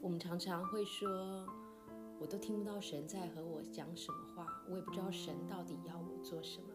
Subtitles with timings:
[0.00, 1.08] 我们常常会说，
[2.20, 6.68] 我都听不到神在和我讲什么话，我也不知道神到底要我做什么。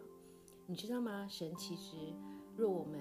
[0.65, 1.27] 你知道吗？
[1.29, 1.95] 神其实，
[2.57, 2.99] 若我们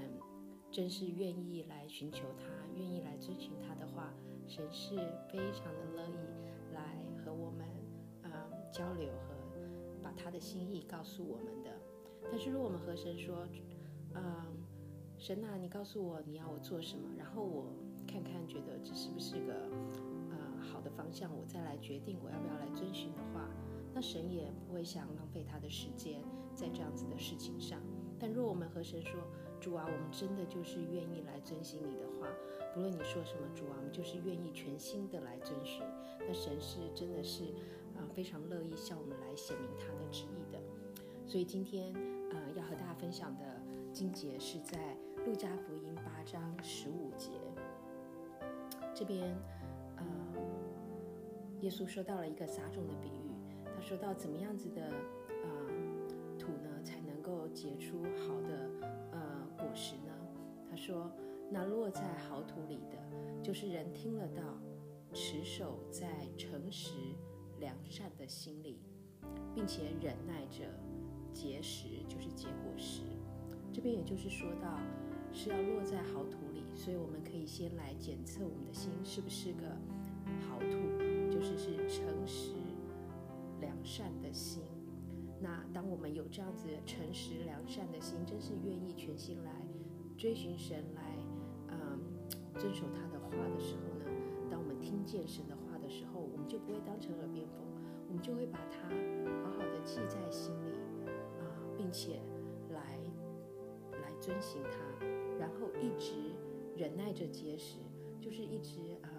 [0.71, 4.14] 真是愿意来寻求他，愿意来遵循他的话，
[4.46, 4.96] 神是
[5.28, 7.66] 非常的乐意来和我们
[8.22, 8.30] 嗯
[8.72, 9.34] 交流和
[10.02, 11.71] 把他的心意告诉我们的。
[12.30, 13.48] 但是，如果我们和神说，
[14.14, 14.22] 嗯，
[15.18, 17.73] 神啊，你告诉我你要我做什么，然后我
[18.06, 19.70] 看看觉得这是不是个
[21.10, 23.51] 方向，我再来决定我要不要来遵循的话，
[23.92, 26.23] 那神也不会想浪费他的时间
[26.55, 27.80] 在这样子的事情上。
[28.16, 29.20] 但若我们和神说，
[29.60, 32.28] 主啊，我们真的就是愿意来遵循你的话，
[32.73, 35.82] 不论你说什么，主啊，我们就是愿意全心的来遵循。
[36.20, 37.42] 那神是真的是
[37.96, 40.60] 啊非常乐意向我们来显明他的旨意的。
[41.27, 41.92] 所以今天
[42.30, 43.60] 呃要和大家分享的
[43.92, 44.96] 经节是在
[45.27, 47.30] 路加福音八章十五节，
[48.95, 49.37] 这边
[49.96, 50.04] 呃
[51.60, 53.34] 耶稣说到了一个撒种的比喻，
[53.74, 54.82] 他说到怎么样子的
[55.29, 55.48] 呃
[56.38, 58.71] 土呢才能够结出好的
[59.12, 60.12] 呃果实呢？
[60.71, 61.10] 他说
[61.51, 64.43] 那落在好土里的，就是人听了道，
[65.12, 66.07] 持守在
[66.39, 66.93] 诚实
[67.59, 68.81] 良善的心里，
[69.55, 70.65] 并且忍耐着。
[71.33, 73.03] 结实就是结果实，
[73.73, 74.81] 这边也就是说到
[75.33, 79.62] 是要落在好土里，所以我们可以先来检测我们的心是不是个
[80.49, 80.77] 好土，
[83.91, 84.63] 善的心。
[85.41, 89.51] 那当我们有这样子诚实良善的心，真是愿意全心来
[90.17, 91.03] 追寻神，来
[91.69, 91.99] 嗯
[92.57, 94.05] 遵守他的话的时候呢，
[94.49, 97.57] 当我们听见神的话的时候，我们就不会当成耳边风，
[98.07, 98.89] 我们就会把它
[99.43, 100.71] 好好的记在心里。
[101.41, 102.21] 啊并且
[102.69, 103.01] 来
[104.03, 105.07] 来遵循它，
[105.39, 106.13] 然后一直
[106.77, 107.79] 忍耐着节食，
[108.21, 109.11] 就是一直嗯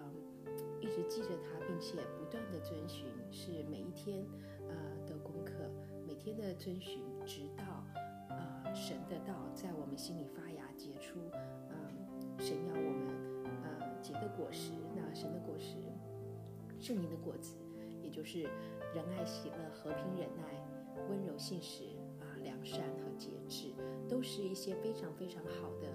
[0.80, 4.24] 一直记着它，并且不断的遵循，是每一天，
[6.22, 7.84] 天的遵循，直到
[8.28, 11.18] 呃神的道在我们心里发芽结出，
[11.70, 15.76] 嗯神要我们呃结的果实，那神的果实，
[16.78, 17.56] 圣灵的果子，
[18.00, 18.42] 也就是
[18.94, 21.88] 仁爱、喜乐、和平、忍耐、温柔、信实。
[22.42, 23.72] 良善和节制
[24.08, 25.86] 都是一些非常非常好的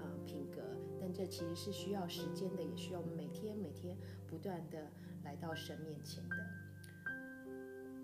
[0.00, 0.60] 呃品格，
[1.00, 4.90] 但这其实是需要时间的，也需要我们每天每天不断的
[5.22, 6.36] 来到神面前的。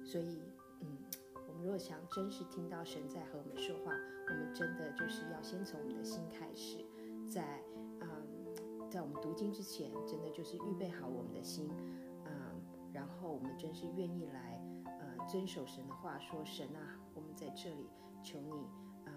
[0.05, 0.43] 所以，
[0.81, 0.97] 嗯，
[1.59, 3.93] 们如果想真实听到神在和我们说话，
[4.29, 6.85] 我们真的就是要先从我们的心开始，
[7.29, 7.61] 在
[8.01, 8.09] 嗯，
[8.89, 11.69] 在我们读经之前，真的就是预备好我们的心，
[12.25, 14.57] 嗯，然后我们真是愿意来。
[15.29, 17.91] 遵守神的话，说神啊，我们在这里
[18.23, 18.67] 求你，
[19.05, 19.13] 嗯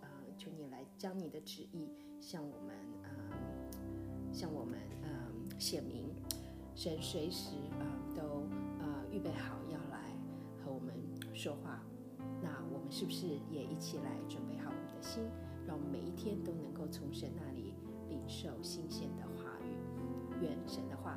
[0.00, 0.08] 呃，
[0.38, 6.08] 求你来将你的旨意向我们，嗯，向我们，嗯，显明。
[6.74, 8.22] 神随时，嗯，都，
[8.78, 9.58] 呃，预备好
[11.40, 11.80] 说话。
[12.42, 15.24] 那我们是不是也一起来准备好我们的心，
[15.66, 17.72] 让我们每一天都能够从神那里
[18.10, 19.72] 领受新鲜的话语？
[20.42, 21.16] 愿神的话。